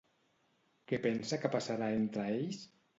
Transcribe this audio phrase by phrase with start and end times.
[0.93, 2.69] Què pensa que passarà entre ells?